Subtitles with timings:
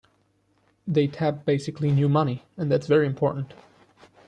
[0.87, 3.53] They tap basically new money, and that's very important.